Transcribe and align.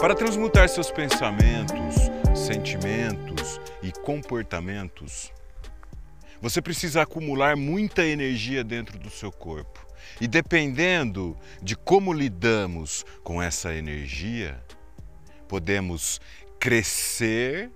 Para 0.00 0.14
transmutar 0.14 0.68
seus 0.68 0.92
pensamentos, 0.92 1.96
sentimentos 2.32 3.60
e 3.82 3.90
comportamentos, 3.90 5.32
você 6.40 6.62
precisa 6.62 7.02
acumular 7.02 7.56
muita 7.56 8.04
energia 8.04 8.62
dentro 8.62 8.96
do 8.96 9.10
seu 9.10 9.32
corpo. 9.32 9.84
E 10.20 10.28
dependendo 10.28 11.36
de 11.60 11.74
como 11.74 12.12
lidamos 12.12 13.04
com 13.24 13.42
essa 13.42 13.74
energia, 13.74 14.62
podemos 15.48 16.20
crescer 16.60 17.68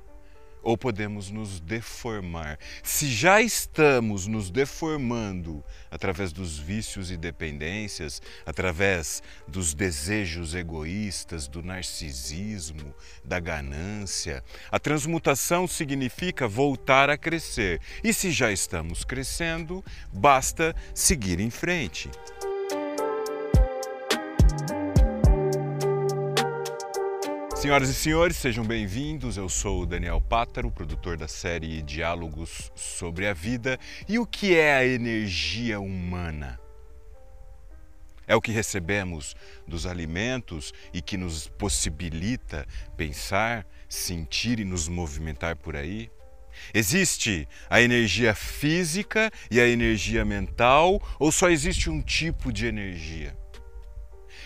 ou 0.62 0.76
podemos 0.76 1.30
nos 1.30 1.60
deformar. 1.60 2.58
Se 2.82 3.06
já 3.06 3.40
estamos 3.40 4.26
nos 4.26 4.50
deformando 4.50 5.64
através 5.90 6.32
dos 6.32 6.58
vícios 6.58 7.10
e 7.10 7.16
dependências, 7.16 8.22
através 8.46 9.22
dos 9.46 9.74
desejos 9.74 10.54
egoístas, 10.54 11.48
do 11.48 11.62
narcisismo, 11.62 12.94
da 13.24 13.40
ganância, 13.40 14.42
a 14.70 14.78
transmutação 14.78 15.66
significa 15.66 16.46
voltar 16.46 17.10
a 17.10 17.18
crescer. 17.18 17.80
E 18.02 18.12
se 18.12 18.30
já 18.30 18.52
estamos 18.52 19.04
crescendo, 19.04 19.84
basta 20.12 20.74
seguir 20.94 21.40
em 21.40 21.50
frente. 21.50 22.10
Senhoras 27.62 27.90
e 27.90 27.94
senhores, 27.94 28.36
sejam 28.38 28.64
bem-vindos. 28.64 29.36
Eu 29.36 29.48
sou 29.48 29.82
o 29.82 29.86
Daniel 29.86 30.20
Pátaro, 30.20 30.68
produtor 30.68 31.16
da 31.16 31.28
série 31.28 31.80
Diálogos 31.80 32.72
sobre 32.74 33.24
a 33.24 33.32
Vida. 33.32 33.78
E 34.08 34.18
o 34.18 34.26
que 34.26 34.58
é 34.58 34.74
a 34.74 34.84
energia 34.84 35.78
humana? 35.78 36.58
É 38.26 38.34
o 38.34 38.40
que 38.40 38.50
recebemos 38.50 39.36
dos 39.64 39.86
alimentos 39.86 40.74
e 40.92 41.00
que 41.00 41.16
nos 41.16 41.46
possibilita 41.46 42.66
pensar, 42.96 43.64
sentir 43.88 44.58
e 44.58 44.64
nos 44.64 44.88
movimentar 44.88 45.54
por 45.54 45.76
aí? 45.76 46.10
Existe 46.74 47.46
a 47.70 47.80
energia 47.80 48.34
física 48.34 49.30
e 49.48 49.60
a 49.60 49.68
energia 49.68 50.24
mental 50.24 51.00
ou 51.16 51.30
só 51.30 51.48
existe 51.48 51.88
um 51.88 52.02
tipo 52.02 52.52
de 52.52 52.66
energia? 52.66 53.40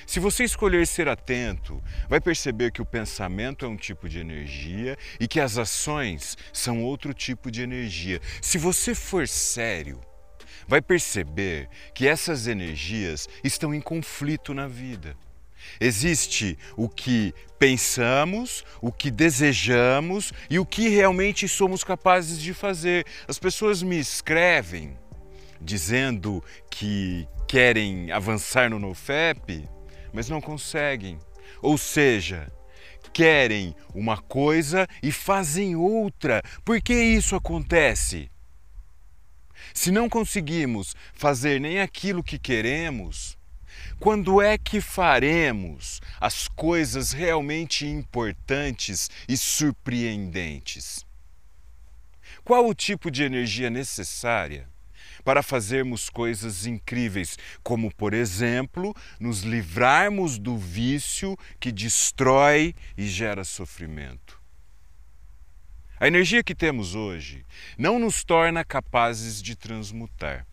Se 0.06 0.20
você 0.20 0.44
escolher 0.44 0.86
ser 0.86 1.08
atento, 1.08 1.82
vai 2.08 2.20
perceber 2.20 2.70
que 2.70 2.80
o 2.80 2.86
pensamento 2.86 3.64
é 3.64 3.68
um 3.68 3.76
tipo 3.76 4.08
de 4.08 4.20
energia 4.20 4.96
e 5.18 5.26
que 5.26 5.40
as 5.40 5.58
ações 5.58 6.38
são 6.52 6.84
outro 6.84 7.12
tipo 7.12 7.50
de 7.50 7.62
energia. 7.62 8.20
Se 8.40 8.56
você 8.56 8.94
for 8.94 9.26
sério, 9.26 10.00
vai 10.68 10.80
perceber 10.80 11.68
que 11.92 12.06
essas 12.06 12.46
energias 12.46 13.28
estão 13.42 13.74
em 13.74 13.80
conflito 13.80 14.54
na 14.54 14.68
vida. 14.68 15.16
Existe 15.80 16.56
o 16.76 16.88
que 16.88 17.34
pensamos, 17.58 18.64
o 18.80 18.92
que 18.92 19.10
desejamos 19.10 20.32
e 20.48 20.60
o 20.60 20.64
que 20.64 20.88
realmente 20.88 21.48
somos 21.48 21.82
capazes 21.82 22.40
de 22.40 22.54
fazer. 22.54 23.04
As 23.26 23.40
pessoas 23.40 23.82
me 23.82 23.98
escrevem 23.98 24.96
dizendo 25.60 26.44
que 26.70 27.26
querem 27.48 28.12
avançar 28.12 28.70
no 28.70 28.78
NoFap 28.78 29.68
mas 30.16 30.30
não 30.30 30.40
conseguem. 30.40 31.18
Ou 31.60 31.76
seja, 31.76 32.50
querem 33.12 33.76
uma 33.94 34.16
coisa 34.16 34.88
e 35.02 35.12
fazem 35.12 35.76
outra. 35.76 36.42
Por 36.64 36.80
que 36.80 36.94
isso 36.94 37.36
acontece? 37.36 38.30
Se 39.74 39.90
não 39.90 40.08
conseguimos 40.08 40.96
fazer 41.12 41.60
nem 41.60 41.80
aquilo 41.80 42.24
que 42.24 42.38
queremos, 42.38 43.36
quando 44.00 44.40
é 44.40 44.56
que 44.56 44.80
faremos 44.80 46.00
as 46.18 46.48
coisas 46.48 47.12
realmente 47.12 47.86
importantes 47.86 49.10
e 49.28 49.36
surpreendentes? 49.36 51.04
Qual 52.42 52.66
o 52.66 52.74
tipo 52.74 53.10
de 53.10 53.22
energia 53.22 53.68
necessária 53.68 54.66
para 55.26 55.42
fazermos 55.42 56.08
coisas 56.08 56.66
incríveis, 56.66 57.36
como, 57.60 57.92
por 57.92 58.14
exemplo, 58.14 58.94
nos 59.18 59.40
livrarmos 59.40 60.38
do 60.38 60.56
vício 60.56 61.36
que 61.58 61.72
destrói 61.72 62.76
e 62.96 63.08
gera 63.08 63.42
sofrimento. 63.42 64.40
A 65.98 66.06
energia 66.06 66.44
que 66.44 66.54
temos 66.54 66.94
hoje 66.94 67.44
não 67.76 67.98
nos 67.98 68.22
torna 68.22 68.64
capazes 68.64 69.42
de 69.42 69.56
transmutar. 69.56 70.46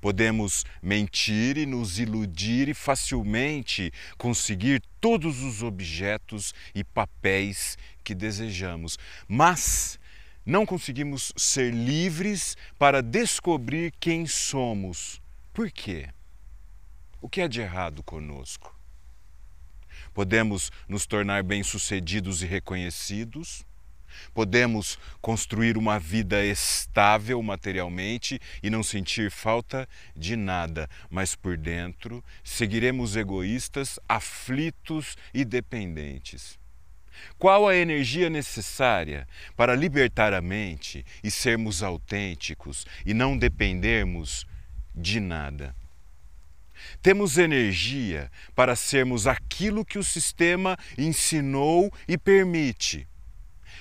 Podemos 0.00 0.64
mentir 0.80 1.58
e 1.58 1.66
nos 1.66 1.98
iludir 1.98 2.68
e 2.68 2.74
facilmente 2.74 3.92
conseguir 4.16 4.80
todos 5.00 5.42
os 5.42 5.64
objetos 5.64 6.54
e 6.72 6.84
papéis 6.84 7.76
que 8.04 8.14
desejamos, 8.14 8.96
mas 9.26 9.98
não 10.44 10.66
conseguimos 10.66 11.32
ser 11.36 11.72
livres 11.72 12.56
para 12.78 13.02
descobrir 13.02 13.92
quem 14.00 14.26
somos. 14.26 15.20
Por 15.52 15.70
quê? 15.70 16.08
O 17.20 17.28
que 17.28 17.40
há 17.40 17.46
de 17.46 17.60
errado 17.60 18.02
conosco? 18.02 18.76
Podemos 20.12 20.70
nos 20.88 21.06
tornar 21.06 21.42
bem-sucedidos 21.42 22.42
e 22.42 22.46
reconhecidos, 22.46 23.64
podemos 24.34 24.98
construir 25.20 25.78
uma 25.78 25.98
vida 25.98 26.44
estável 26.44 27.42
materialmente 27.42 28.38
e 28.62 28.68
não 28.68 28.82
sentir 28.82 29.30
falta 29.30 29.88
de 30.14 30.36
nada, 30.36 30.88
mas 31.08 31.34
por 31.34 31.56
dentro 31.56 32.22
seguiremos 32.42 33.16
egoístas, 33.16 33.98
aflitos 34.08 35.16
e 35.32 35.44
dependentes. 35.44 36.61
Qual 37.38 37.68
a 37.68 37.74
energia 37.74 38.30
necessária 38.30 39.26
para 39.56 39.74
libertar 39.74 40.32
a 40.32 40.40
mente 40.40 41.04
e 41.22 41.30
sermos 41.30 41.82
autênticos 41.82 42.86
e 43.04 43.12
não 43.12 43.36
dependermos 43.36 44.46
de 44.94 45.20
nada? 45.20 45.74
Temos 47.00 47.38
energia 47.38 48.30
para 48.54 48.76
sermos 48.76 49.26
aquilo 49.26 49.84
que 49.84 49.98
o 49.98 50.04
sistema 50.04 50.76
ensinou 50.96 51.92
e 52.06 52.18
permite. 52.18 53.06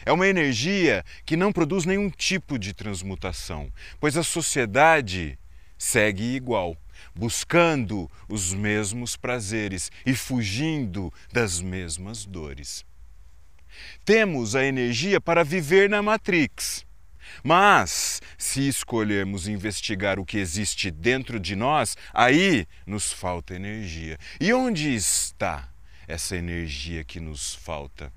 É 0.05 0.11
uma 0.11 0.27
energia 0.27 1.03
que 1.25 1.37
não 1.37 1.51
produz 1.51 1.85
nenhum 1.85 2.09
tipo 2.09 2.57
de 2.57 2.73
transmutação, 2.73 3.71
pois 3.99 4.17
a 4.17 4.23
sociedade 4.23 5.37
segue 5.77 6.35
igual, 6.35 6.75
buscando 7.15 8.09
os 8.27 8.53
mesmos 8.53 9.15
prazeres 9.15 9.91
e 10.05 10.15
fugindo 10.15 11.11
das 11.31 11.61
mesmas 11.61 12.25
dores. 12.25 12.85
Temos 14.03 14.55
a 14.55 14.63
energia 14.63 15.19
para 15.19 15.43
viver 15.43 15.89
na 15.89 16.01
Matrix. 16.01 16.85
Mas, 17.43 18.21
se 18.37 18.67
escolhermos 18.67 19.47
investigar 19.47 20.19
o 20.19 20.25
que 20.25 20.37
existe 20.37 20.91
dentro 20.91 21.39
de 21.39 21.55
nós, 21.55 21.97
aí 22.13 22.67
nos 22.85 23.11
falta 23.11 23.55
energia. 23.55 24.17
E 24.39 24.53
onde 24.53 24.93
está 24.93 25.69
essa 26.07 26.35
energia 26.35 27.03
que 27.03 27.19
nos 27.19 27.55
falta? 27.55 28.11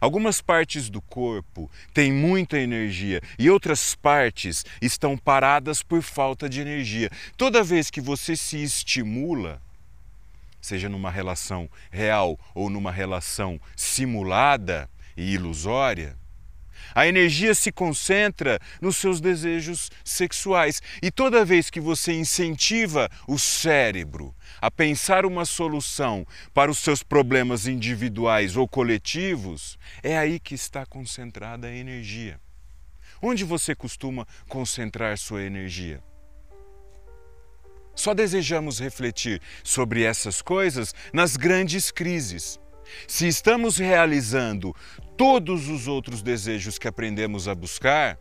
Algumas 0.00 0.40
partes 0.40 0.88
do 0.88 1.00
corpo 1.00 1.70
têm 1.92 2.12
muita 2.12 2.58
energia 2.58 3.20
e 3.38 3.50
outras 3.50 3.94
partes 3.94 4.64
estão 4.80 5.16
paradas 5.16 5.82
por 5.82 6.02
falta 6.02 6.48
de 6.48 6.60
energia. 6.60 7.10
Toda 7.36 7.64
vez 7.64 7.90
que 7.90 8.00
você 8.00 8.36
se 8.36 8.62
estimula, 8.62 9.60
seja 10.62 10.88
numa 10.88 11.10
relação 11.10 11.68
real 11.90 12.38
ou 12.54 12.70
numa 12.70 12.90
relação 12.90 13.60
simulada 13.76 14.88
e 15.14 15.34
ilusória, 15.34 16.16
a 16.94 17.06
energia 17.06 17.54
se 17.54 17.72
concentra 17.72 18.58
nos 18.80 18.96
seus 18.96 19.20
desejos 19.20 19.90
sexuais. 20.04 20.82
E 21.02 21.10
toda 21.10 21.44
vez 21.44 21.70
que 21.70 21.80
você 21.80 22.12
incentiva 22.12 23.08
o 23.26 23.38
cérebro 23.38 24.34
a 24.60 24.70
pensar 24.70 25.24
uma 25.24 25.44
solução 25.44 26.26
para 26.52 26.70
os 26.70 26.78
seus 26.78 27.02
problemas 27.02 27.66
individuais 27.66 28.56
ou 28.56 28.68
coletivos, 28.68 29.78
é 30.02 30.18
aí 30.18 30.38
que 30.38 30.54
está 30.54 30.84
concentrada 30.84 31.66
a 31.66 31.74
energia. 31.74 32.40
Onde 33.20 33.44
você 33.44 33.74
costuma 33.74 34.26
concentrar 34.48 35.16
sua 35.16 35.42
energia? 35.42 36.02
Só 37.94 38.14
desejamos 38.14 38.78
refletir 38.78 39.40
sobre 39.62 40.02
essas 40.02 40.40
coisas 40.40 40.94
nas 41.12 41.36
grandes 41.36 41.90
crises. 41.90 42.58
Se 43.06 43.26
estamos 43.26 43.78
realizando 43.78 44.74
todos 45.16 45.68
os 45.68 45.86
outros 45.86 46.22
desejos 46.22 46.78
que 46.78 46.88
aprendemos 46.88 47.48
a 47.48 47.54
buscar, 47.54 48.18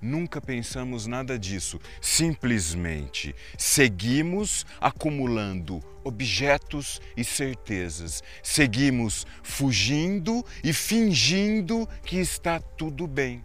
nunca 0.00 0.40
pensamos 0.40 1.06
nada 1.06 1.38
disso. 1.38 1.78
Simplesmente 2.00 3.34
seguimos 3.56 4.66
acumulando 4.80 5.80
objetos 6.04 7.00
e 7.16 7.24
certezas. 7.24 8.22
Seguimos 8.42 9.26
fugindo 9.42 10.44
e 10.62 10.72
fingindo 10.72 11.88
que 12.04 12.18
está 12.18 12.58
tudo 12.60 13.06
bem. 13.06 13.42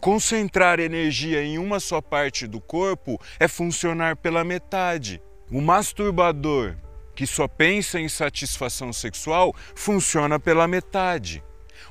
Concentrar 0.00 0.80
energia 0.80 1.42
em 1.42 1.58
uma 1.58 1.80
só 1.80 2.00
parte 2.00 2.46
do 2.46 2.60
corpo 2.60 3.20
é 3.38 3.48
funcionar 3.48 4.16
pela 4.16 4.44
metade. 4.44 5.20
O 5.50 5.60
masturbador 5.60 6.76
que 7.16 7.26
só 7.26 7.48
pensa 7.48 7.98
em 7.98 8.08
satisfação 8.08 8.92
sexual, 8.92 9.56
funciona 9.74 10.38
pela 10.38 10.68
metade. 10.68 11.42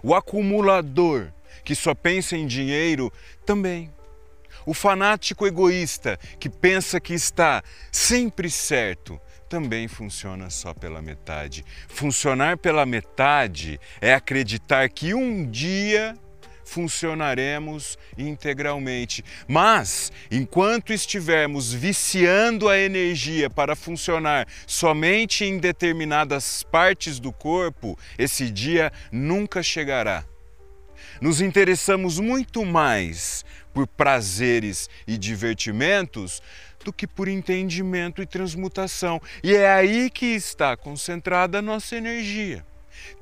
O 0.03 0.13
acumulador, 0.13 1.33
que 1.63 1.73
só 1.75 1.95
pensa 1.95 2.37
em 2.37 2.45
dinheiro, 2.45 3.11
também. 3.43 3.91
O 4.65 4.73
fanático 4.73 5.45
egoísta, 5.45 6.17
que 6.39 6.47
pensa 6.47 6.99
que 6.99 7.13
está 7.13 7.63
sempre 7.91 8.49
certo, 8.49 9.19
também 9.49 9.87
funciona 9.87 10.49
só 10.49 10.73
pela 10.73 11.01
metade. 11.01 11.65
Funcionar 11.87 12.57
pela 12.57 12.85
metade 12.85 13.79
é 13.99 14.13
acreditar 14.13 14.87
que 14.89 15.13
um 15.13 15.49
dia 15.49 16.15
funcionaremos 16.65 17.97
integralmente. 18.17 19.23
Mas, 19.47 20.12
enquanto 20.29 20.91
estivermos 20.91 21.71
viciando 21.71 22.67
a 22.67 22.77
energia 22.77 23.50
para 23.50 23.75
funcionar 23.75 24.47
somente 24.67 25.45
em 25.45 25.57
determinadas 25.57 26.63
partes 26.63 27.19
do 27.19 27.31
corpo, 27.31 27.97
esse 28.17 28.50
dia 28.50 28.91
nunca 29.12 29.63
chegará. 29.63 30.25
Nos 31.21 31.39
interessamos 31.39 32.19
muito 32.19 32.65
mais 32.65 33.45
por 33.73 33.88
prazeres 33.88 34.89
e 35.07 35.18
divertimentos 35.18 36.41
do 36.83 36.91
que 36.91 37.07
por 37.07 37.27
entendimento 37.27 38.21
e 38.21 38.25
transmutação. 38.25 39.21
E 39.44 39.56
é 39.56 39.69
aí 39.69 40.09
que 40.09 40.27
está 40.27 40.75
concentrada 40.75 41.59
a 41.59 41.61
nossa 41.61 41.95
energia. 41.95 42.65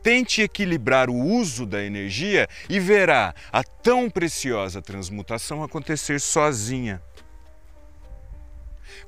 Tente 0.02 0.42
equilibrar 0.42 1.10
o 1.10 1.16
uso 1.16 1.66
da 1.66 1.84
energia 1.84 2.48
e 2.70 2.80
verá 2.80 3.34
a 3.52 3.64
tão 3.64 4.10
preciosa 4.10 4.82
transmutação 4.82 5.64
acontecer 5.64 6.20
sozinha. 6.20 7.02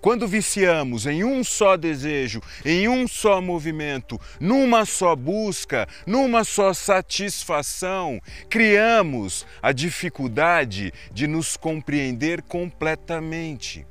Quando 0.02 0.28
viciamos 0.28 1.06
em 1.06 1.24
um 1.24 1.44
só 1.44 1.76
desejo, 1.76 2.42
em 2.64 2.88
um 2.88 3.08
só 3.08 3.42
movimento, 3.42 4.20
numa 4.40 4.86
só 4.86 5.16
busca, 5.16 5.88
numa 6.06 6.44
só 6.44 6.74
satisfação, 6.74 8.22
criamos 8.50 9.46
a 9.62 9.72
dificuldade 9.72 10.94
de 11.12 11.28
nos 11.28 11.58
compreender 11.58 12.42
completamente. 12.44 13.86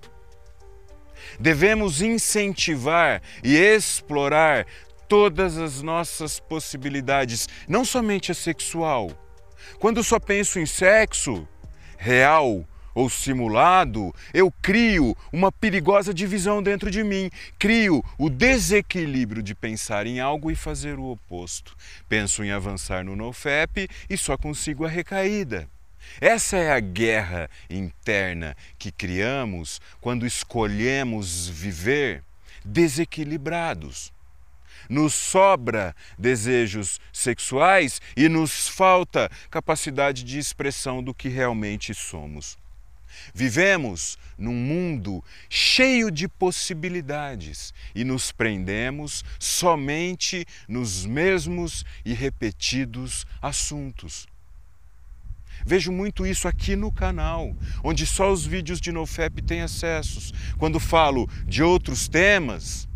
Devemos 1.40 2.02
incentivar 2.02 3.20
e 3.42 3.56
explorar 3.56 4.66
todas 5.08 5.58
as 5.58 5.82
nossas 5.82 6.40
possibilidades, 6.40 7.48
não 7.68 7.84
somente 7.84 8.32
a 8.32 8.34
sexual. 8.34 9.10
Quando 9.78 10.04
só 10.04 10.18
penso 10.18 10.58
em 10.58 10.66
sexo 10.66 11.46
real 11.96 12.64
ou 12.94 13.10
simulado, 13.10 14.14
eu 14.32 14.52
crio 14.62 15.16
uma 15.32 15.50
perigosa 15.50 16.14
divisão 16.14 16.62
dentro 16.62 16.90
de 16.90 17.02
mim, 17.02 17.30
crio 17.58 18.04
o 18.16 18.30
desequilíbrio 18.30 19.42
de 19.42 19.54
pensar 19.54 20.06
em 20.06 20.20
algo 20.20 20.50
e 20.50 20.54
fazer 20.54 20.98
o 20.98 21.10
oposto. 21.10 21.76
Penso 22.08 22.44
em 22.44 22.52
avançar 22.52 23.04
no 23.04 23.16
NoFap 23.16 23.88
e 24.08 24.16
só 24.16 24.36
consigo 24.36 24.84
a 24.84 24.88
recaída. 24.88 25.68
Essa 26.20 26.56
é 26.56 26.70
a 26.70 26.80
guerra 26.80 27.50
interna 27.68 28.56
que 28.78 28.92
criamos 28.92 29.80
quando 30.00 30.26
escolhemos 30.26 31.48
viver 31.48 32.22
desequilibrados. 32.64 34.12
Nos 34.88 35.14
sobra 35.14 35.94
desejos 36.18 37.00
sexuais 37.12 38.00
e 38.16 38.28
nos 38.28 38.68
falta 38.68 39.30
capacidade 39.50 40.24
de 40.24 40.38
expressão 40.38 41.02
do 41.02 41.14
que 41.14 41.28
realmente 41.28 41.94
somos. 41.94 42.56
Vivemos 43.32 44.18
num 44.36 44.54
mundo 44.54 45.22
cheio 45.48 46.10
de 46.10 46.28
possibilidades 46.28 47.72
e 47.94 48.04
nos 48.04 48.32
prendemos 48.32 49.24
somente 49.38 50.44
nos 50.68 51.06
mesmos 51.06 51.84
e 52.04 52.12
repetidos 52.12 53.24
assuntos. 53.40 54.26
Vejo 55.64 55.92
muito 55.92 56.26
isso 56.26 56.48
aqui 56.48 56.74
no 56.74 56.90
canal, 56.90 57.54
onde 57.82 58.06
só 58.06 58.30
os 58.30 58.44
vídeos 58.44 58.80
de 58.80 58.90
NoFap 58.90 59.40
têm 59.42 59.62
acessos. 59.62 60.32
Quando 60.58 60.80
falo 60.80 61.28
de 61.46 61.62
outros 61.62 62.08
temas, 62.08 62.88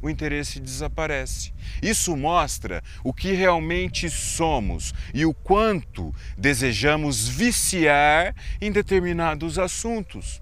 o 0.00 0.10
interesse 0.10 0.60
desaparece. 0.60 1.52
Isso 1.82 2.16
mostra 2.16 2.82
o 3.02 3.12
que 3.12 3.32
realmente 3.32 4.08
somos 4.10 4.94
e 5.12 5.24
o 5.24 5.34
quanto 5.34 6.14
desejamos 6.36 7.28
viciar 7.28 8.34
em 8.60 8.70
determinados 8.70 9.58
assuntos. 9.58 10.40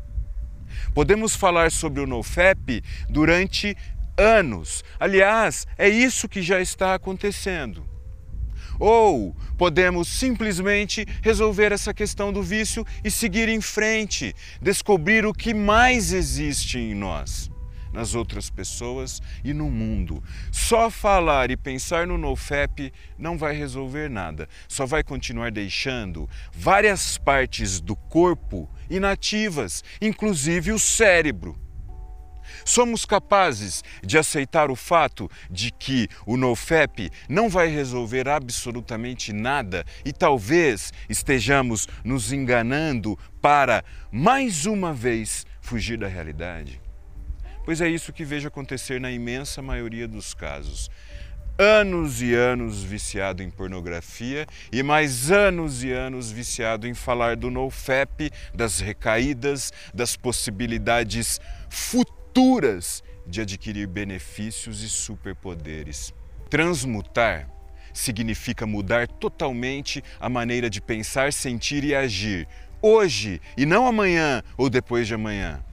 Podemos 0.92 1.34
falar 1.34 1.70
sobre 1.70 2.00
o 2.00 2.06
NoFap 2.06 2.82
durante 3.08 3.76
anos. 4.16 4.84
Aliás, 4.98 5.66
é 5.78 5.88
isso 5.88 6.28
que 6.28 6.42
já 6.42 6.60
está 6.60 6.94
acontecendo. 6.94 7.84
Ou 8.78 9.36
podemos 9.56 10.08
simplesmente 10.08 11.06
resolver 11.22 11.70
essa 11.70 11.94
questão 11.94 12.32
do 12.32 12.42
vício 12.42 12.84
e 13.04 13.10
seguir 13.10 13.48
em 13.48 13.60
frente, 13.60 14.34
descobrir 14.60 15.24
o 15.24 15.32
que 15.32 15.54
mais 15.54 16.12
existe 16.12 16.78
em 16.78 16.92
nós 16.92 17.53
nas 17.94 18.14
outras 18.14 18.50
pessoas 18.50 19.22
e 19.42 19.54
no 19.54 19.70
mundo. 19.70 20.22
Só 20.50 20.90
falar 20.90 21.50
e 21.50 21.56
pensar 21.56 22.06
no 22.06 22.18
NoFap 22.18 22.92
não 23.16 23.38
vai 23.38 23.54
resolver 23.54 24.10
nada, 24.10 24.48
só 24.68 24.84
vai 24.84 25.02
continuar 25.02 25.50
deixando 25.50 26.28
várias 26.52 27.16
partes 27.16 27.80
do 27.80 27.94
corpo 27.94 28.68
inativas, 28.90 29.84
inclusive 30.02 30.72
o 30.72 30.78
cérebro. 30.78 31.56
Somos 32.64 33.04
capazes 33.04 33.82
de 34.02 34.18
aceitar 34.18 34.70
o 34.70 34.76
fato 34.76 35.30
de 35.50 35.70
que 35.70 36.08
o 36.26 36.36
NoFap 36.36 37.10
não 37.28 37.48
vai 37.48 37.68
resolver 37.68 38.28
absolutamente 38.28 39.32
nada 39.32 39.84
e 40.04 40.12
talvez 40.12 40.92
estejamos 41.08 41.88
nos 42.04 42.32
enganando 42.32 43.18
para, 43.40 43.84
mais 44.10 44.66
uma 44.66 44.92
vez, 44.92 45.46
fugir 45.60 45.98
da 45.98 46.08
realidade? 46.08 46.83
Pois 47.64 47.80
é 47.80 47.88
isso 47.88 48.12
que 48.12 48.24
vejo 48.24 48.46
acontecer 48.46 49.00
na 49.00 49.10
imensa 49.10 49.62
maioria 49.62 50.06
dos 50.06 50.34
casos. 50.34 50.90
Anos 51.58 52.20
e 52.20 52.34
anos 52.34 52.82
viciado 52.82 53.42
em 53.42 53.48
pornografia 53.48 54.46
e 54.70 54.82
mais 54.82 55.30
anos 55.30 55.82
e 55.82 55.90
anos 55.90 56.30
viciado 56.30 56.86
em 56.86 56.92
falar 56.92 57.36
do 57.36 57.50
NoFap, 57.50 58.30
das 58.52 58.80
recaídas, 58.80 59.72
das 59.94 60.14
possibilidades 60.14 61.40
futuras 61.70 63.02
de 63.26 63.40
adquirir 63.40 63.86
benefícios 63.86 64.82
e 64.82 64.88
superpoderes. 64.90 66.12
Transmutar 66.50 67.48
significa 67.94 68.66
mudar 68.66 69.08
totalmente 69.08 70.02
a 70.20 70.28
maneira 70.28 70.68
de 70.68 70.82
pensar, 70.82 71.32
sentir 71.32 71.84
e 71.84 71.94
agir, 71.94 72.46
hoje 72.82 73.40
e 73.56 73.64
não 73.64 73.86
amanhã 73.86 74.42
ou 74.58 74.68
depois 74.68 75.06
de 75.06 75.14
amanhã. 75.14 75.64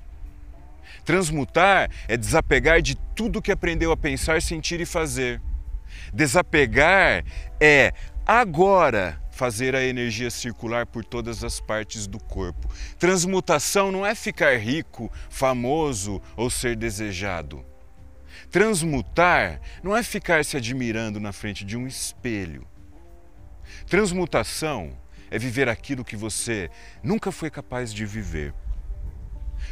Transmutar 1.05 1.89
é 2.08 2.15
desapegar 2.15 2.81
de 2.81 2.96
tudo 3.15 3.41
que 3.41 3.51
aprendeu 3.51 3.91
a 3.91 3.98
pensar, 3.98 4.41
sentir 4.41 4.79
e 4.79 4.86
fazer. 4.86 5.41
Desapegar 6.13 7.24
é 7.60 7.93
agora 8.25 9.22
fazer 9.31 9.75
a 9.75 9.84
energia 9.84 10.29
circular 10.29 10.86
por 10.86 11.03
todas 11.03 11.43
as 11.43 11.60
partes 11.60 12.05
do 12.05 12.20
corpo. 12.20 12.70
Transmutação 13.00 13.91
não 13.91 14.05
é 14.05 14.13
ficar 14.13 14.58
rico, 14.58 15.12
famoso 15.29 16.22
ou 16.36 16.50
ser 16.50 16.75
desejado. 16.75 17.65
Transmutar 18.50 19.60
não 19.81 19.96
é 19.96 20.03
ficar 20.03 20.43
se 20.46 20.58
admirando 20.58 21.20
na 21.20 21.31
frente 21.31 21.65
de 21.65 21.77
um 21.77 21.88
espelho. 21.88 22.67
Transmutação 23.88 24.98
é 25.29 25.39
viver 25.39 25.70
aquilo 25.70 26.03
que 26.03 26.15
você 26.15 26.70
nunca 27.01 27.31
foi 27.31 27.50
capaz 27.50 27.93
de 27.93 28.05
viver. 28.05 28.53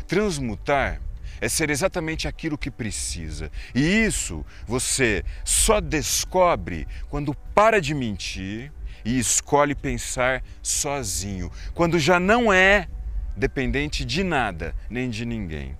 Transmutar 0.07 1.01
é 1.41 1.48
ser 1.50 1.69
exatamente 1.69 2.27
aquilo 2.27 2.57
que 2.57 2.71
precisa. 2.71 3.51
E 3.74 3.81
isso 3.81 4.45
você 4.67 5.24
só 5.43 5.79
descobre 5.79 6.88
quando 7.09 7.33
para 7.53 7.79
de 7.79 7.93
mentir 7.93 8.71
e 9.03 9.17
escolhe 9.17 9.74
pensar 9.74 10.43
sozinho, 10.62 11.51
quando 11.74 11.98
já 11.98 12.19
não 12.19 12.51
é 12.51 12.88
dependente 13.36 14.03
de 14.03 14.24
nada 14.24 14.75
nem 14.89 15.09
de 15.09 15.25
ninguém. 15.25 15.77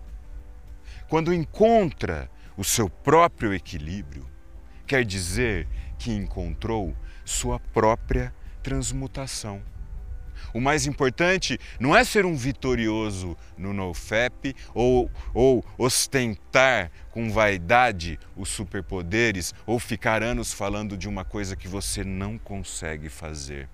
Quando 1.08 1.34
encontra 1.34 2.30
o 2.56 2.64
seu 2.64 2.90
próprio 2.90 3.54
equilíbrio, 3.54 4.26
quer 4.86 5.04
dizer 5.04 5.68
que 5.98 6.12
encontrou 6.12 6.96
sua 7.26 7.60
própria 7.60 8.34
transmutação. 8.64 9.62
O 10.54 10.60
mais 10.62 10.86
importante 10.86 11.60
não 11.80 11.96
é 11.96 12.04
ser 12.04 12.26
um 12.26 12.36
vitorioso 12.36 13.38
no 13.58 13.74
NoFap 13.74 14.56
ou, 14.74 15.12
ou 15.34 15.66
ostentar 15.78 16.92
com 17.12 17.32
vaidade 17.32 18.20
os 18.36 18.50
superpoderes 18.50 19.54
ou 19.66 19.80
ficar 19.80 20.24
anos 20.24 20.54
falando 20.54 20.98
de 20.98 21.08
uma 21.08 21.26
coisa 21.26 21.56
que 21.56 21.68
você 21.68 22.04
não 22.04 22.38
consegue 22.38 23.10
fazer. 23.10 23.68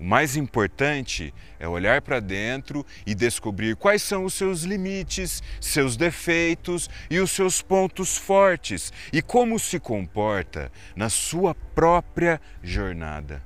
O 0.00 0.04
mais 0.04 0.34
importante 0.34 1.32
é 1.58 1.68
olhar 1.68 2.00
para 2.00 2.20
dentro 2.20 2.86
e 3.04 3.14
descobrir 3.14 3.76
quais 3.76 4.00
são 4.00 4.24
os 4.24 4.32
seus 4.32 4.62
limites, 4.62 5.42
seus 5.60 5.94
defeitos 5.94 6.88
e 7.10 7.20
os 7.20 7.30
seus 7.30 7.60
pontos 7.60 8.16
fortes 8.16 8.90
e 9.12 9.20
como 9.20 9.58
se 9.58 9.78
comporta 9.78 10.72
na 10.96 11.10
sua 11.10 11.54
própria 11.54 12.40
jornada. 12.62 13.44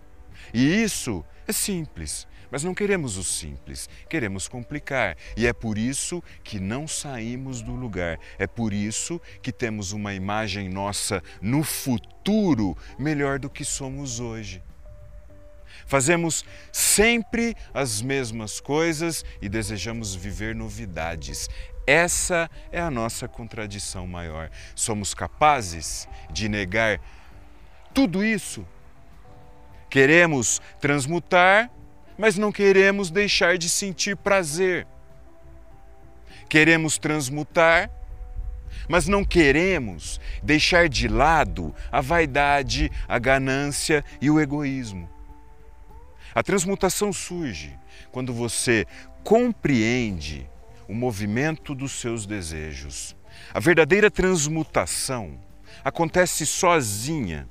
E 0.53 0.81
isso 0.81 1.25
é 1.47 1.53
simples, 1.53 2.27
mas 2.51 2.63
não 2.63 2.75
queremos 2.75 3.17
o 3.17 3.25
simples, 3.25 3.89
queremos 4.09 4.47
complicar. 4.49 5.17
E 5.37 5.47
é 5.47 5.53
por 5.53 5.77
isso 5.77 6.23
que 6.43 6.61
não 6.61 6.87
saímos 6.87 7.61
do 7.61 7.73
lugar. 7.73 8.19
É 8.39 8.47
por 8.47 8.73
isso 8.73 9.21
que 9.43 9.53
temos 9.53 9.93
uma 9.93 10.15
imagem 10.15 10.69
nossa 10.69 11.23
no 11.43 11.65
futuro 11.65 12.77
melhor 12.99 13.39
do 13.39 13.51
que 13.51 13.65
somos 13.65 14.21
hoje. 14.21 14.63
Fazemos 15.87 16.45
sempre 16.73 17.57
as 17.73 18.01
mesmas 18.01 18.61
coisas 18.61 19.25
e 19.43 19.49
desejamos 19.49 20.15
viver 20.15 20.55
novidades. 20.55 21.49
Essa 21.87 22.51
é 22.73 22.81
a 22.81 22.91
nossa 22.91 23.29
contradição 23.29 24.07
maior. 24.07 24.51
Somos 24.75 25.13
capazes 25.13 26.09
de 26.31 26.49
negar 26.49 27.01
tudo 27.93 28.25
isso. 28.25 28.67
Queremos 29.89 30.61
transmutar, 30.81 31.71
mas 32.17 32.37
não 32.37 32.51
queremos 32.51 33.11
deixar 33.11 33.59
de 33.59 33.69
sentir 33.69 34.17
prazer. 34.17 34.87
Queremos 36.49 36.99
transmutar, 36.99 37.91
mas 38.89 39.07
não 39.07 39.25
queremos 39.25 40.21
deixar 40.43 40.89
de 40.89 41.09
lado 41.09 41.75
a 41.91 42.01
vaidade, 42.01 42.91
a 43.09 43.19
ganância 43.19 44.05
e 44.21 44.31
o 44.31 44.41
egoísmo. 44.41 45.09
A 46.35 46.43
transmutação 46.43 47.13
surge 47.13 47.77
quando 48.11 48.33
você 48.33 48.87
compreende 49.23 50.49
o 50.89 50.95
movimento 50.95 51.75
dos 51.75 51.93
seus 51.93 52.27
desejos. 52.27 53.17
A 53.53 53.61
verdadeira 53.61 54.11
transmutação 54.11 55.41
acontece 55.85 56.45
sozinha 56.45 57.49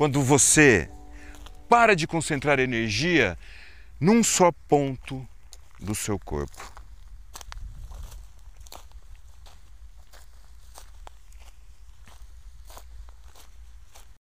quando 0.00 0.22
você 0.22 0.88
para 1.68 1.94
de 1.94 2.06
concentrar 2.06 2.58
energia 2.58 3.36
num 4.00 4.24
só 4.24 4.50
ponto 4.66 5.28
do 5.78 5.94
seu 5.94 6.18
corpo. 6.18 6.79